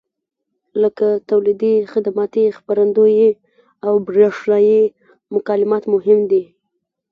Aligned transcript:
لکه 0.81 1.07
تولیدي، 1.29 1.73
خدماتي، 1.93 2.45
خپرندویي 2.57 3.29
او 3.85 3.93
برېښنایي 4.07 4.81
مکالمات 5.35 5.83
مهم 5.93 6.19
دي. 6.31 6.43